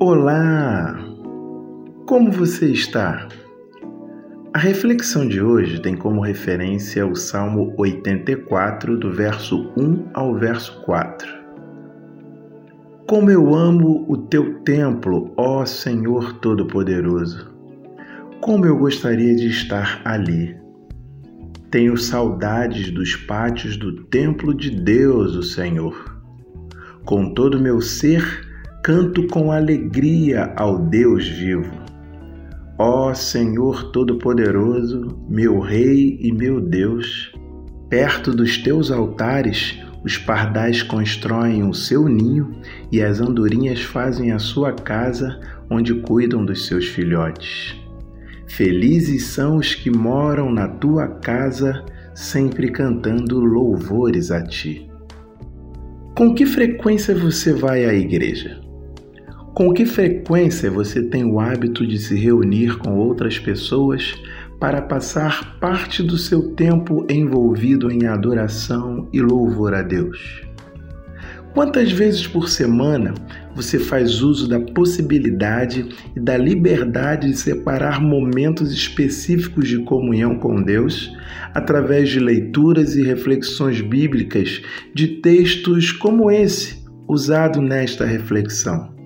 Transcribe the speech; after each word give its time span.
Olá! 0.00 0.96
Como 2.06 2.30
você 2.30 2.70
está? 2.70 3.26
A 4.54 4.58
reflexão 4.58 5.26
de 5.26 5.42
hoje 5.42 5.82
tem 5.82 5.96
como 5.96 6.20
referência 6.20 7.04
o 7.04 7.16
Salmo 7.16 7.74
84, 7.76 8.96
do 8.96 9.10
verso 9.10 9.72
1 9.76 10.10
ao 10.14 10.36
verso 10.36 10.80
4. 10.82 11.26
Como 13.08 13.28
eu 13.28 13.52
amo 13.52 14.06
o 14.08 14.16
teu 14.16 14.60
templo, 14.60 15.34
ó 15.36 15.66
Senhor 15.66 16.34
Todo-Poderoso! 16.34 17.52
Como 18.40 18.64
eu 18.64 18.78
gostaria 18.78 19.34
de 19.34 19.48
estar 19.48 20.00
ali! 20.04 20.56
Tenho 21.72 21.96
saudades 21.96 22.92
dos 22.92 23.16
pátios 23.16 23.76
do 23.76 24.04
templo 24.04 24.54
de 24.54 24.70
Deus, 24.70 25.34
o 25.34 25.42
Senhor. 25.42 26.22
Com 27.04 27.34
todo 27.34 27.58
o 27.58 27.60
meu 27.60 27.80
ser, 27.80 28.47
canto 28.82 29.26
com 29.28 29.50
alegria 29.50 30.52
ao 30.56 30.78
Deus 30.78 31.28
vivo. 31.28 31.72
Ó 32.78 33.12
Senhor 33.12 33.90
Todo-Poderoso, 33.90 35.18
meu 35.28 35.58
Rei 35.58 36.18
e 36.20 36.32
meu 36.32 36.60
Deus, 36.60 37.32
perto 37.88 38.30
dos 38.32 38.58
teus 38.58 38.90
altares 38.90 39.78
os 40.04 40.16
pardais 40.16 40.82
constroem 40.82 41.68
o 41.68 41.74
seu 41.74 42.08
ninho 42.08 42.52
e 42.90 43.02
as 43.02 43.20
andorinhas 43.20 43.82
fazem 43.82 44.32
a 44.32 44.38
sua 44.38 44.72
casa 44.72 45.40
onde 45.68 45.92
cuidam 45.94 46.44
dos 46.44 46.66
seus 46.66 46.86
filhotes. 46.86 47.76
Felizes 48.46 49.24
são 49.24 49.56
os 49.56 49.74
que 49.74 49.90
moram 49.90 50.50
na 50.50 50.68
tua 50.68 51.08
casa, 51.08 51.84
sempre 52.14 52.70
cantando 52.70 53.40
louvores 53.40 54.30
a 54.30 54.42
ti. 54.42 54.88
Com 56.16 56.34
que 56.34 56.46
frequência 56.46 57.14
você 57.14 57.52
vai 57.52 57.84
à 57.84 57.92
igreja? 57.92 58.67
Com 59.58 59.74
que 59.74 59.84
frequência 59.84 60.70
você 60.70 61.02
tem 61.02 61.24
o 61.24 61.40
hábito 61.40 61.84
de 61.84 61.98
se 61.98 62.14
reunir 62.14 62.78
com 62.78 62.96
outras 62.96 63.40
pessoas 63.40 64.14
para 64.60 64.80
passar 64.80 65.58
parte 65.58 66.00
do 66.00 66.16
seu 66.16 66.54
tempo 66.54 67.04
envolvido 67.10 67.90
em 67.90 68.06
adoração 68.06 69.08
e 69.12 69.20
louvor 69.20 69.74
a 69.74 69.82
Deus? 69.82 70.42
Quantas 71.54 71.90
vezes 71.90 72.24
por 72.24 72.48
semana 72.48 73.14
você 73.52 73.80
faz 73.80 74.22
uso 74.22 74.48
da 74.48 74.60
possibilidade 74.60 75.88
e 76.14 76.20
da 76.20 76.36
liberdade 76.36 77.28
de 77.28 77.36
separar 77.36 78.00
momentos 78.00 78.72
específicos 78.72 79.66
de 79.66 79.78
comunhão 79.78 80.38
com 80.38 80.62
Deus 80.62 81.12
através 81.52 82.10
de 82.10 82.20
leituras 82.20 82.94
e 82.94 83.02
reflexões 83.02 83.80
bíblicas 83.80 84.62
de 84.94 85.20
textos 85.20 85.90
como 85.90 86.30
esse 86.30 86.78
usado 87.08 87.60
nesta 87.60 88.06
reflexão? 88.06 88.96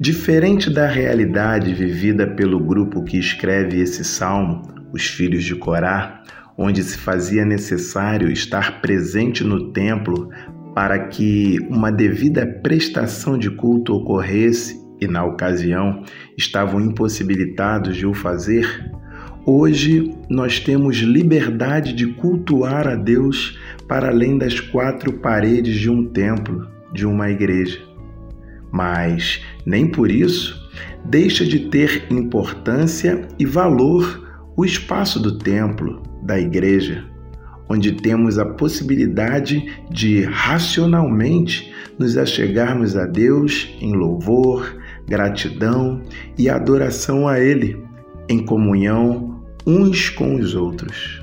Diferente 0.00 0.70
da 0.70 0.86
realidade 0.86 1.74
vivida 1.74 2.24
pelo 2.24 2.60
grupo 2.60 3.02
que 3.02 3.18
escreve 3.18 3.80
esse 3.80 4.04
salmo, 4.04 4.62
os 4.92 5.04
filhos 5.04 5.42
de 5.42 5.56
Corá, 5.56 6.22
onde 6.56 6.84
se 6.84 6.96
fazia 6.96 7.44
necessário 7.44 8.30
estar 8.30 8.80
presente 8.80 9.42
no 9.42 9.72
templo 9.72 10.30
para 10.72 11.08
que 11.08 11.58
uma 11.68 11.90
devida 11.90 12.46
prestação 12.46 13.36
de 13.36 13.50
culto 13.50 13.92
ocorresse 13.92 14.80
e, 15.00 15.08
na 15.08 15.24
ocasião, 15.24 16.04
estavam 16.36 16.80
impossibilitados 16.80 17.96
de 17.96 18.06
o 18.06 18.14
fazer, 18.14 18.88
hoje 19.44 20.14
nós 20.30 20.60
temos 20.60 20.98
liberdade 20.98 21.92
de 21.92 22.06
cultuar 22.06 22.86
a 22.86 22.94
Deus 22.94 23.58
para 23.88 24.10
além 24.10 24.38
das 24.38 24.60
quatro 24.60 25.14
paredes 25.14 25.74
de 25.74 25.90
um 25.90 26.06
templo, 26.06 26.68
de 26.94 27.04
uma 27.04 27.28
igreja 27.28 27.88
mas 28.72 29.42
nem 29.64 29.86
por 29.86 30.10
isso 30.10 30.68
deixa 31.04 31.44
de 31.44 31.68
ter 31.68 32.06
importância 32.10 33.26
e 33.38 33.44
valor 33.46 34.26
o 34.56 34.64
espaço 34.64 35.20
do 35.20 35.38
templo, 35.38 36.02
da 36.22 36.38
igreja, 36.38 37.04
onde 37.68 37.92
temos 37.92 38.38
a 38.38 38.44
possibilidade 38.44 39.72
de 39.90 40.24
racionalmente 40.24 41.72
nos 41.98 42.16
achegarmos 42.16 42.96
a 42.96 43.06
Deus 43.06 43.74
em 43.80 43.94
louvor, 43.94 44.76
gratidão 45.06 46.02
e 46.36 46.48
adoração 46.48 47.28
a 47.28 47.38
Ele, 47.38 47.82
em 48.28 48.44
comunhão 48.44 49.42
uns 49.66 50.10
com 50.10 50.36
os 50.36 50.54
outros. 50.54 51.22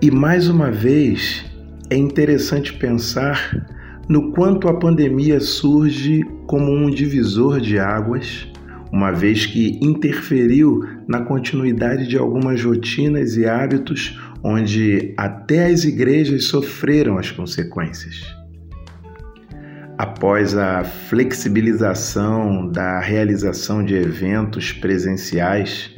E 0.00 0.10
mais 0.10 0.48
uma 0.48 0.70
vez, 0.70 1.44
é 1.90 1.96
interessante 1.96 2.72
pensar 2.72 3.66
no 4.12 4.30
quanto 4.32 4.68
a 4.68 4.74
pandemia 4.74 5.40
surge 5.40 6.22
como 6.46 6.70
um 6.70 6.90
divisor 6.90 7.58
de 7.58 7.78
águas, 7.78 8.46
uma 8.92 9.10
vez 9.10 9.46
que 9.46 9.78
interferiu 9.80 10.84
na 11.08 11.22
continuidade 11.22 12.06
de 12.06 12.18
algumas 12.18 12.62
rotinas 12.62 13.38
e 13.38 13.46
hábitos 13.46 14.20
onde 14.44 15.14
até 15.16 15.64
as 15.64 15.84
igrejas 15.84 16.44
sofreram 16.44 17.16
as 17.16 17.30
consequências. 17.30 18.22
Após 19.96 20.54
a 20.58 20.84
flexibilização 20.84 22.68
da 22.68 23.00
realização 23.00 23.82
de 23.82 23.94
eventos 23.94 24.72
presenciais, 24.72 25.90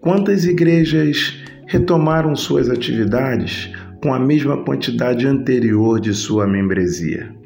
quantas 0.00 0.46
igrejas 0.46 1.44
retomaram 1.66 2.34
suas 2.34 2.70
atividades 2.70 3.70
com 4.02 4.14
a 4.14 4.18
mesma 4.18 4.64
quantidade 4.64 5.26
anterior 5.26 6.00
de 6.00 6.14
sua 6.14 6.46
membresia? 6.46 7.36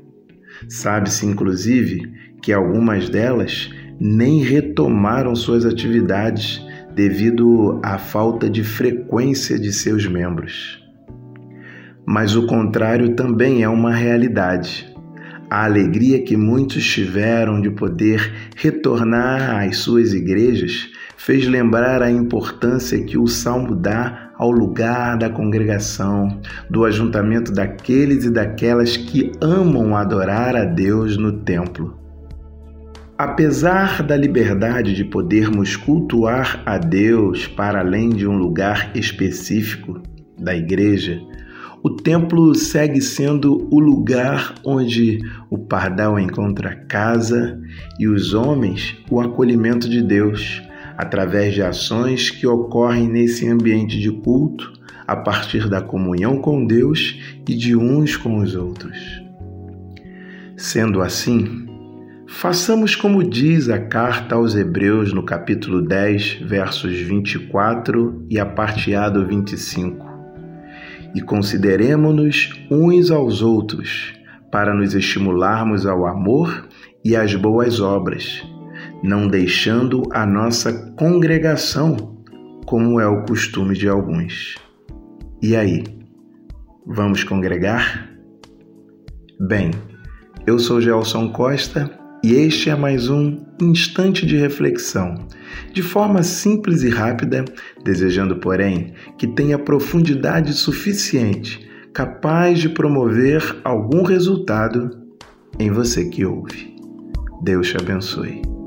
Sabe-se, 0.69 1.27
inclusive, 1.27 2.13
que 2.43 2.53
algumas 2.53 3.09
delas 3.09 3.71
nem 4.01 4.43
retomaram 4.43 5.35
suas 5.35 5.65
atividades 5.65 6.65
devido 6.95 7.81
à 7.83 7.99
falta 7.99 8.51
de 8.51 8.63
frequência 8.63 9.59
de 9.59 9.73
seus 9.73 10.07
membros. 10.07 10.83
Mas 12.05 12.35
o 12.35 12.47
contrário 12.47 13.15
também 13.15 13.63
é 13.63 13.69
uma 13.69 13.95
realidade. 13.95 14.93
A 15.49 15.65
alegria 15.65 16.23
que 16.23 16.37
muitos 16.37 16.85
tiveram 16.85 17.61
de 17.61 17.71
poder 17.71 18.33
retornar 18.57 19.63
às 19.63 19.77
suas 19.77 20.13
igrejas 20.13 20.91
fez 21.17 21.47
lembrar 21.47 22.03
a 22.03 22.11
importância 22.11 23.03
que 23.05 23.17
o 23.17 23.27
salmo 23.27 23.77
dá 23.77 24.22
ao 24.43 24.51
lugar 24.51 25.17
da 25.17 25.31
congregação, 25.31 26.41
do 26.69 26.85
ajuntamento 26.85 27.53
daqueles 27.53 28.25
e 28.25 28.31
daquelas 28.31 28.97
que 28.97 29.31
amam 29.41 29.97
adorar 29.97 30.57
a 30.57 30.65
Deus 30.65 31.17
no 31.17 31.31
templo. 31.31 31.97
Apesar 33.17 34.03
da 34.03 34.17
liberdade 34.17 34.95
de 34.97 35.05
podermos 35.05 35.77
cultuar 35.77 36.61
a 36.67 36.77
Deus 36.77 37.47
para 37.47 37.79
além 37.79 38.09
de 38.09 38.27
um 38.27 38.37
lugar 38.37 38.91
específico 38.97 40.03
da 40.37 40.57
igreja, 40.57 41.21
o 41.81 41.91
templo 41.91 42.53
segue 42.53 43.01
sendo 43.01 43.69
o 43.71 43.79
lugar 43.79 44.57
onde 44.65 45.21
o 45.51 45.57
pardal 45.57 46.19
encontra 46.19 46.75
casa 46.89 47.61
e 47.97 48.09
os 48.09 48.35
homens 48.35 48.97
o 49.09 49.21
acolhimento 49.21 49.89
de 49.89 50.03
Deus 50.03 50.61
através 51.03 51.53
de 51.53 51.63
ações 51.63 52.31
que 52.31 52.47
ocorrem 52.47 53.09
nesse 53.09 53.49
ambiente 53.49 53.99
de 53.99 54.11
culto 54.11 54.73
a 55.07 55.17
partir 55.17 55.69
da 55.69 55.83
comunhão 55.83 56.39
com 56.41 56.65
Deus 56.65 57.19
e 57.49 57.55
de 57.57 57.77
uns 57.77 58.17
com 58.17 58.39
os 58.39 58.55
outros. 58.55 58.97
Sendo 60.57 61.03
assim, 61.03 61.67
façamos 62.29 62.95
como 62.95 63.23
diz 63.23 63.69
a 63.69 63.81
carta 63.81 64.37
aos 64.37 64.55
Hebreus 64.55 65.13
no 65.13 65.25
capítulo 65.25 65.83
10, 65.83 66.43
versos 66.45 66.93
24 66.93 68.25
e 68.31 68.39
a 68.39 68.47
parte 68.47 68.95
A 68.95 69.09
do 69.09 69.27
25. 69.27 70.07
E 71.17 71.21
consideremos-nos 71.21 72.51
uns 72.71 73.11
aos 73.11 73.43
outros, 73.43 74.15
para 74.53 74.73
nos 74.73 74.95
estimularmos 74.95 75.85
ao 75.85 76.07
amor 76.07 76.69
e 77.05 77.17
às 77.17 77.35
boas 77.35 77.81
obras 77.81 78.43
não 79.03 79.27
deixando 79.27 80.03
a 80.13 80.25
nossa 80.25 80.73
congregação, 80.97 82.23
como 82.65 83.01
é 83.01 83.07
o 83.07 83.25
costume 83.25 83.75
de 83.75 83.89
alguns. 83.89 84.57
E 85.43 85.57
aí, 85.57 85.85
vamos 86.87 87.25
congregar? 87.25 88.09
Bem, 89.41 89.73
eu 90.47 90.59
sou 90.59 90.81
Gelson 90.81 91.31
Costa 91.33 91.91
e 92.23 92.35
este 92.35 92.71
é 92.71 92.77
mais 92.77 93.09
um 93.09 93.45
instante 93.61 94.25
de 94.25 94.37
reflexão, 94.37 95.27
de 95.73 95.83
forma 95.83 96.23
simples 96.23 96.85
e 96.85 96.89
rápida, 96.89 97.45
desejando, 97.83 98.37
porém, 98.37 98.95
que 99.19 99.27
tenha 99.27 99.59
profundidade 99.59 100.53
suficiente, 100.53 101.69
capaz 101.93 102.61
de 102.61 102.69
promover 102.69 103.61
algum 103.65 104.05
resultado 104.05 104.91
em 105.59 105.71
você 105.71 106.05
que 106.09 106.25
ouve. 106.25 106.77
Deus 107.43 107.69
te 107.69 107.77
abençoe. 107.77 108.62